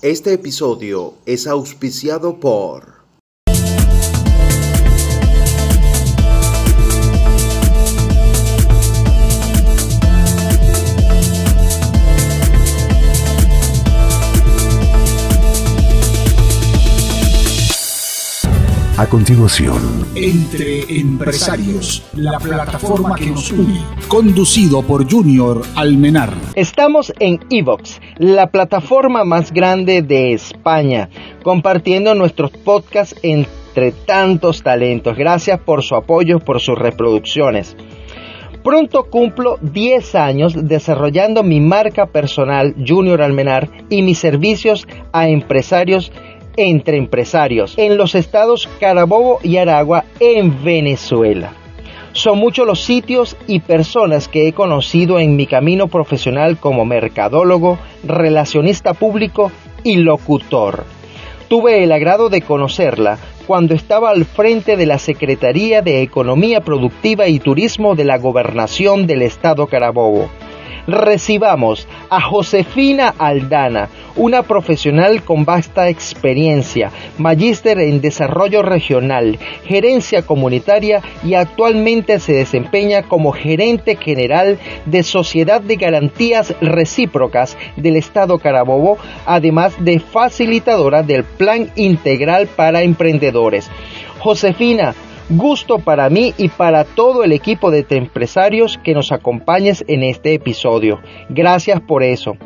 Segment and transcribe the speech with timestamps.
[0.00, 2.97] Este episodio es auspiciado por...
[18.98, 19.76] A continuación,
[20.16, 26.34] Entre Empresarios, la plataforma que nos une, conducido por Junior Almenar.
[26.56, 31.10] Estamos en Evox, la plataforma más grande de España,
[31.44, 35.16] compartiendo nuestros podcasts entre tantos talentos.
[35.16, 37.76] Gracias por su apoyo, por sus reproducciones.
[38.64, 46.10] Pronto cumplo 10 años desarrollando mi marca personal Junior Almenar y mis servicios a empresarios
[46.58, 51.52] entre empresarios en los estados Carabobo y Aragua en Venezuela.
[52.12, 57.78] Son muchos los sitios y personas que he conocido en mi camino profesional como mercadólogo,
[58.02, 59.52] relacionista público
[59.84, 60.84] y locutor.
[61.46, 67.28] Tuve el agrado de conocerla cuando estaba al frente de la Secretaría de Economía Productiva
[67.28, 70.28] y Turismo de la Gobernación del Estado Carabobo
[70.88, 81.02] recibamos a Josefina Aldana, una profesional con vasta experiencia, magíster en desarrollo regional, gerencia comunitaria
[81.24, 88.98] y actualmente se desempeña como gerente general de Sociedad de Garantías Recíprocas del Estado Carabobo,
[89.26, 93.70] además de facilitadora del Plan Integral para Emprendedores.
[94.18, 94.94] Josefina,
[95.30, 100.32] Gusto para mí y para todo el equipo de empresarios que nos acompañes en este
[100.32, 101.00] episodio.
[101.28, 102.38] Gracias por eso.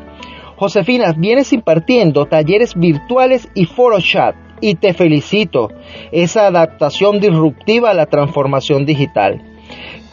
[0.56, 3.66] Josefina, vienes impartiendo talleres virtuales y
[4.00, 5.70] chat y te felicito.
[6.12, 9.42] Esa adaptación disruptiva a la transformación digital.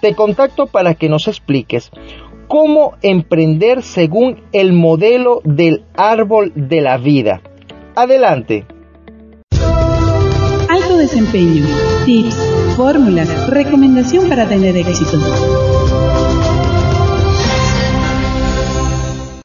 [0.02, 1.92] Te contacto para que nos expliques
[2.48, 7.42] cómo emprender según el modelo del árbol de la vida.
[7.96, 8.66] Adelante.
[10.70, 11.66] Alto desempeño,
[12.06, 12.36] tips,
[12.76, 15.20] fórmulas, recomendación para tener éxito.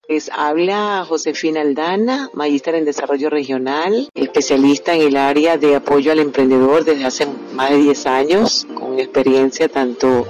[0.06, 6.18] Les habla Josefina Aldana, magíster en desarrollo regional, especialista en el área de apoyo al
[6.18, 10.26] emprendedor desde hace más de 10 años, con experiencia tanto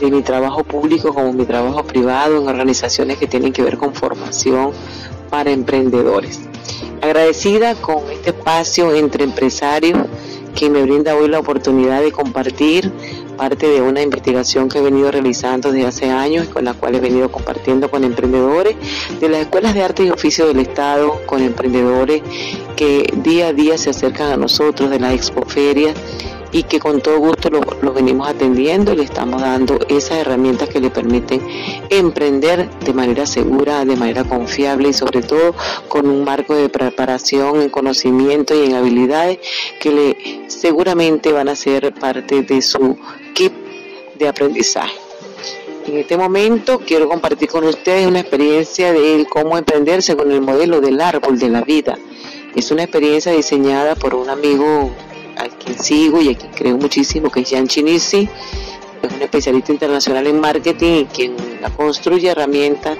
[0.00, 3.92] de mi trabajo público como mi trabajo privado en organizaciones que tienen que ver con
[3.92, 4.70] formación
[5.30, 6.38] para emprendedores.
[7.00, 9.98] Agradecida con este espacio entre empresarios
[10.54, 12.92] que me brinda hoy la oportunidad de compartir
[13.42, 16.94] parte de una investigación que he venido realizando desde hace años y con la cual
[16.94, 18.76] he venido compartiendo con emprendedores
[19.18, 22.22] de las escuelas de arte y oficio del Estado, con emprendedores
[22.76, 25.96] que día a día se acercan a nosotros de las expoferias
[26.52, 30.68] y que con todo gusto los lo venimos atendiendo y le estamos dando esas herramientas
[30.68, 31.40] que le permiten
[31.90, 35.54] emprender de manera segura, de manera confiable y sobre todo
[35.88, 39.38] con un marco de preparación en conocimiento y en habilidades
[39.80, 42.96] que le seguramente van a ser parte de su
[43.34, 43.52] kit
[44.18, 44.94] de aprendizaje.
[45.86, 50.80] En este momento quiero compartir con ustedes una experiencia de cómo emprender según el modelo
[50.80, 51.98] del árbol de la vida.
[52.54, 54.92] Es una experiencia diseñada por un amigo
[55.36, 58.28] a quien sigo y a quien creo muchísimo, que es Jan Chinisi,
[59.02, 61.36] es un especialista internacional en marketing y quien
[61.76, 62.96] construye herramientas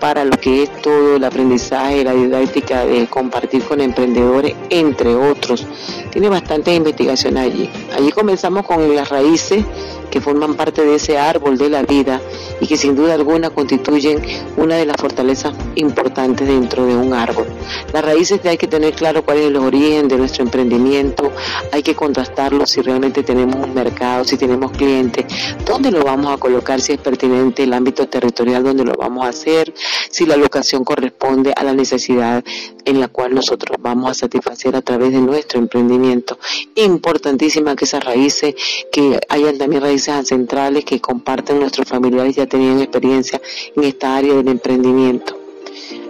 [0.00, 5.64] para lo que es todo el aprendizaje, la didáctica de compartir con emprendedores, entre otros.
[6.10, 7.70] Tiene bastante investigación allí.
[7.96, 9.64] Allí comenzamos con las raíces
[10.12, 12.20] que forman parte de ese árbol de la vida
[12.60, 14.20] y que sin duda alguna constituyen
[14.58, 17.46] una de las fortalezas importantes dentro de un árbol.
[17.94, 21.32] Las raíces hay que tener claro cuál es el origen de nuestro emprendimiento,
[21.72, 25.24] hay que contrastarlo si realmente tenemos un mercado, si tenemos clientes,
[25.64, 29.30] dónde lo vamos a colocar, si es pertinente el ámbito territorial donde lo vamos a
[29.30, 29.72] hacer,
[30.10, 32.44] si la locación corresponde a la necesidad
[32.84, 36.38] en la cual nosotros vamos a satisfacer a través de nuestro emprendimiento.
[36.74, 38.54] Importantísima que esas raíces,
[38.90, 43.40] que hayan también raíces ancestrales que comparten nuestros familiares ya tenían experiencia
[43.76, 45.38] en esta área del emprendimiento.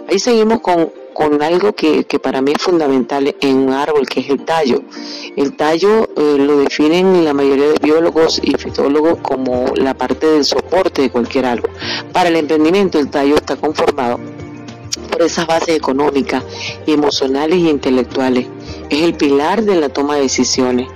[0.09, 4.19] Ahí seguimos con, con algo que, que, para mí es fundamental en un árbol, que
[4.19, 4.81] es el tallo.
[5.35, 10.43] El tallo eh, lo definen la mayoría de biólogos y fitólogos como la parte del
[10.43, 11.71] soporte de cualquier árbol.
[12.11, 14.19] Para el emprendimiento el tallo está conformado
[15.13, 16.43] por esas bases económicas,
[16.87, 18.47] emocionales y intelectuales.
[18.89, 20.87] Es el pilar de la toma de decisiones.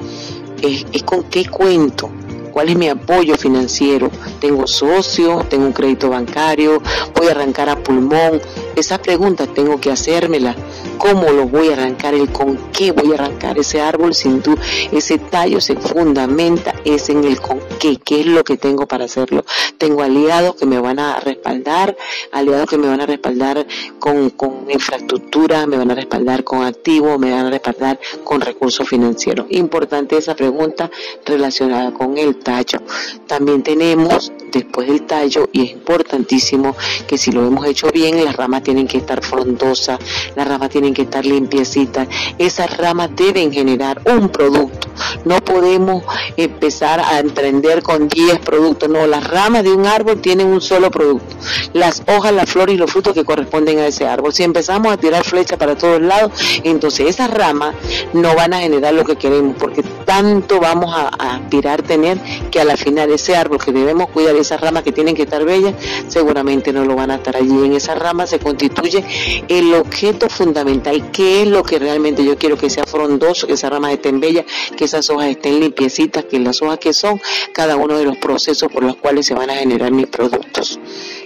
[0.61, 2.09] Es, con qué cuento,
[2.51, 4.09] cuál es mi apoyo financiero.
[4.41, 6.81] Tengo socios, tengo un crédito bancario,
[7.15, 8.41] voy a arrancar a pulmón.
[8.75, 10.55] Esas preguntas tengo que hacérmelas.
[10.97, 12.15] ¿Cómo lo voy a arrancar?
[12.15, 14.15] ¿El con qué voy a arrancar ese árbol?
[14.15, 14.61] Sin duda,
[14.91, 19.05] ese tallo se fundamenta es en el con qué, qué es lo que tengo para
[19.05, 19.45] hacerlo.
[19.77, 21.95] Tengo aliados que me van a respaldar,
[22.31, 23.65] aliados que me van a respaldar
[23.99, 28.87] con, con infraestructura, me van a respaldar con activos, me van a respaldar con recursos
[28.87, 29.47] financieros.
[29.49, 30.89] Importante esa pregunta
[31.25, 32.79] relacionada con el tallo.
[33.27, 36.75] También tenemos después del tallo y es importantísimo
[37.07, 39.99] que si lo hemos hecho bien, las ramas tienen que estar frondosas,
[40.35, 42.07] las ramas tienen que estar limpiecitas,
[42.37, 44.86] esas ramas deben generar un producto.
[45.25, 46.03] No podemos
[46.35, 50.91] empezar a emprender con 10 productos, no, las ramas de un árbol tienen un solo
[50.91, 51.35] producto,
[51.73, 54.33] las hojas, las flores y los frutos que corresponden a ese árbol.
[54.33, 56.31] Si empezamos a tirar flechas para todos lados,
[56.63, 57.75] entonces esas ramas
[58.13, 61.39] no van a generar lo que queremos, porque tanto vamos a, a
[61.83, 62.19] tener
[62.51, 65.43] que a la final ese árbol que debemos cuidar, esas ramas que tienen que estar
[65.43, 65.73] bellas,
[66.07, 67.65] seguramente no lo van a estar allí.
[67.65, 69.03] En esa rama se constituye
[69.47, 73.71] el objeto fundamental, que es lo que realmente yo quiero que sea frondoso, que esas
[73.71, 74.45] ramas estén bellas,
[74.75, 77.21] que esas hojas estén limpiecitas, que las hojas que son
[77.53, 80.79] cada uno de los procesos por los cuales se van a generar mis productos.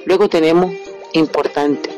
[0.06, 0.74] Luego tenemos,
[1.14, 1.90] importante,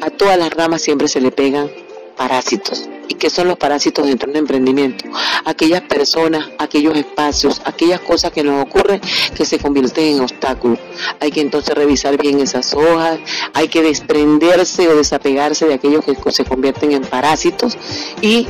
[0.00, 1.70] a todas las ramas siempre se le pegan
[2.16, 2.88] parásitos.
[3.08, 5.04] ¿Y qué son los parásitos dentro de un emprendimiento?
[5.44, 9.00] Aquellas personas, aquellos espacios, aquellas cosas que nos ocurren
[9.34, 10.78] que se convierten en obstáculos.
[11.18, 13.18] Hay que entonces revisar bien esas hojas,
[13.54, 17.76] hay que desprenderse o desapegarse de aquellos que se convierten en parásitos
[18.20, 18.46] y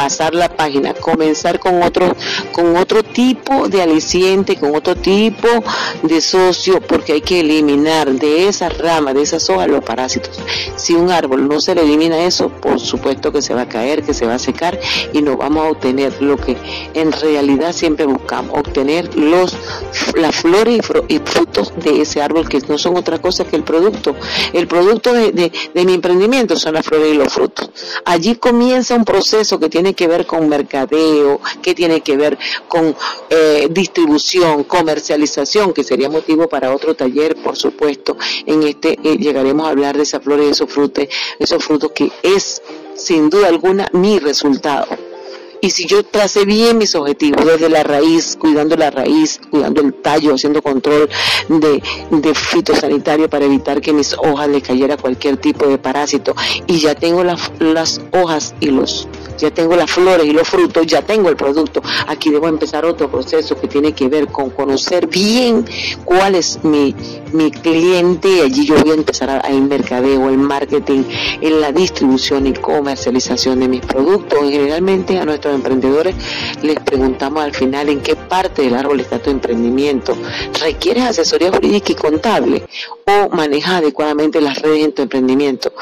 [0.00, 2.16] pasar la página, comenzar con otro,
[2.52, 5.46] con otro tipo de aliciente, con otro tipo
[6.02, 10.40] de socio, porque hay que eliminar de esas ramas, de esas hojas, los parásitos.
[10.76, 14.02] Si un árbol no se le elimina eso, por supuesto que se va a caer,
[14.02, 14.80] que se va a secar
[15.12, 16.56] y no vamos a obtener lo que
[16.94, 19.54] en realidad siempre buscamos, obtener los
[20.14, 24.16] las flores y, frutos de ese árbol que no son otra cosa que el producto.
[24.54, 27.70] El producto de mi emprendimiento son las flores y los frutos.
[28.06, 32.38] Allí comienza un proceso que tiene que ver con mercadeo, que tiene que ver
[32.68, 32.94] con
[33.28, 38.16] eh, distribución, comercialización, que sería motivo para otro taller, por supuesto.
[38.46, 41.04] En este eh, llegaremos a hablar de esas flores y esos frutos,
[41.38, 42.62] esos frutos que es
[42.94, 45.09] sin duda alguna mi resultado.
[45.60, 49.94] Y si yo tracé bien mis objetivos desde la raíz, cuidando la raíz, cuidando el
[49.94, 51.08] tallo, haciendo control
[51.48, 56.34] de, de fitosanitario para evitar que mis hojas le cayera cualquier tipo de parásito,
[56.66, 59.08] y ya tengo las, las hojas y los
[59.40, 61.82] ya tengo las flores y los frutos, ya tengo el producto.
[62.06, 65.64] Aquí debo empezar otro proceso que tiene que ver con conocer bien
[66.04, 66.94] cuál es mi,
[67.32, 71.04] mi cliente allí yo voy a empezar a, el mercadeo, el marketing,
[71.40, 74.38] en la distribución y comercialización de mis productos.
[74.44, 76.14] Y generalmente a nuestros emprendedores
[76.62, 80.16] les preguntamos al final en qué parte del árbol está tu emprendimiento.
[80.60, 82.66] ¿Requieres asesoría jurídica y contable
[83.06, 85.72] o manejas adecuadamente las redes en tu emprendimiento?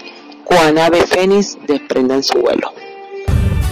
[0.52, 2.74] Juan Ave Fénix desprendan su vuelo.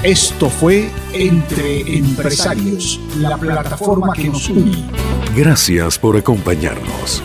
[0.02, 4.86] Esto fue Entre Empresarios, la plataforma que nos une.
[5.36, 7.22] Gracias por acompañarnos.